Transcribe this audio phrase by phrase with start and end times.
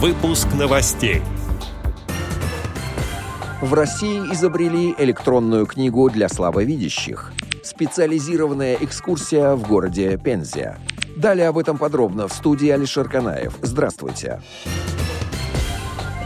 [0.00, 1.22] Выпуск новостей.
[3.60, 7.32] В России изобрели электронную книгу для слабовидящих.
[7.64, 10.76] Специализированная экскурсия в городе Пензе.
[11.16, 13.58] Далее об этом подробно в студии Алишер Канаев.
[13.60, 14.40] Здравствуйте.
[14.64, 15.17] Здравствуйте.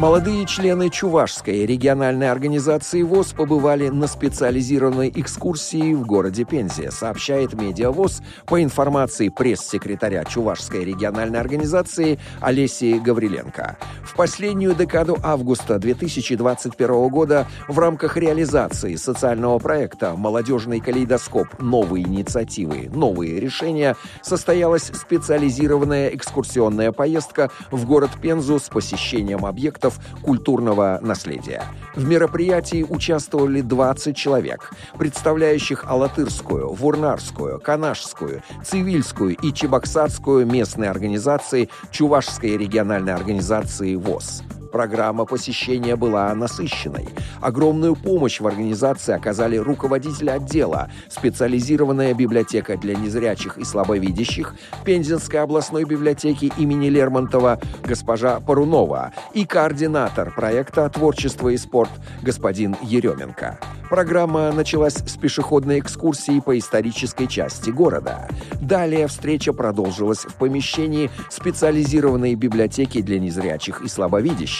[0.00, 8.22] Молодые члены Чувашской региональной организации ВОЗ побывали на специализированной экскурсии в городе Пензе, сообщает Медиавоз
[8.46, 13.76] по информации пресс-секретаря Чувашской региональной организации Олеси Гавриленко.
[14.02, 21.60] В последнюю декаду августа 2021 года в рамках реализации социального проекта «Молодежный калейдоскоп.
[21.60, 22.88] Новые инициативы.
[22.90, 31.64] Новые решения» состоялась специализированная экскурсионная поездка в город Пензу с посещением объектов объектов культурного наследия.
[31.94, 42.56] В мероприятии участвовали 20 человек, представляющих Алатырскую, Вурнарскую, Канашскую, Цивильскую и Чебоксарскую местные организации Чувашской
[42.56, 44.42] региональной организации ВОЗ.
[44.72, 47.08] Программа посещения была насыщенной.
[47.40, 54.54] Огромную помощь в организации оказали руководители отдела, специализированная библиотека для незрячих и слабовидящих
[54.84, 61.90] Пензенской областной библиотеки имени Лермонтова госпожа Парунова и координатор проекта «Творчество и спорт»
[62.22, 63.58] господин Еременко.
[63.88, 68.28] Программа началась с пешеходной экскурсии по исторической части города.
[68.60, 74.59] Далее встреча продолжилась в помещении специализированной библиотеки для незрячих и слабовидящих.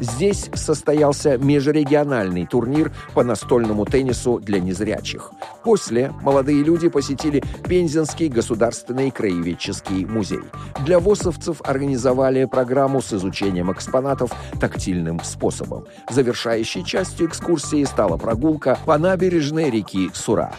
[0.00, 5.32] Здесь состоялся межрегиональный турнир по настольному теннису для незрячих.
[5.64, 10.40] После молодые люди посетили Пензенский государственный краеведческий музей.
[10.84, 15.86] Для ВОСовцев организовали программу с изучением экспонатов тактильным способом.
[16.08, 20.52] Завершающей частью экскурсии стала прогулка по набережной реки Сура.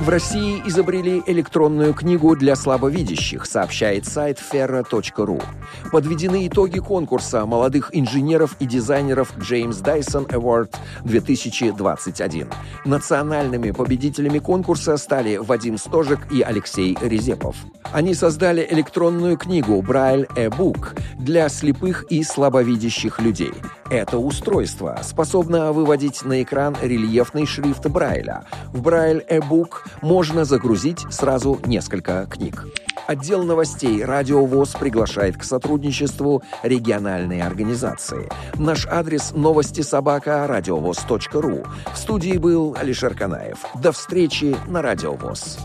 [0.00, 5.42] В России изобрели электронную книгу для слабовидящих, сообщает сайт ferra.ru.
[5.90, 12.48] Подведены итоги конкурса молодых инженеров и дизайнеров James Dyson Award 2021.
[12.84, 17.56] Национальными победителями конкурса стали Вадим Стожик и Алексей Резепов.
[17.90, 23.52] Они создали электронную книгу Braille e-book для слепых и слабовидящих людей.
[23.90, 28.44] Это устройство способно выводить на экран рельефный шрифт Брайля.
[28.72, 32.66] В Braille e-book можно загрузить сразу несколько книг.
[33.06, 38.28] Отдел новостей «Радио ВОЗ» приглашает к сотрудничеству региональные организации.
[38.56, 41.64] Наш адрес новости собака радиовоз.ру.
[41.92, 43.64] В студии был Алишер Канаев.
[43.74, 45.58] До встречи на «Радио ВОЗ».